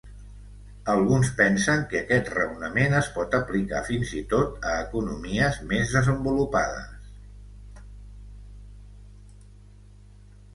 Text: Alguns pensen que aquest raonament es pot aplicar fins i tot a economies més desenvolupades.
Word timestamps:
Alguns 0.91 1.27
pensen 1.41 1.83
que 1.91 1.99
aquest 1.99 2.31
raonament 2.37 2.95
es 2.99 3.09
pot 3.17 3.37
aplicar 3.39 3.81
fins 3.89 4.13
i 4.21 4.21
tot 4.31 4.65
a 4.71 4.73
economies 4.87 5.61
més 5.75 5.93
desenvolupades. 5.99 6.97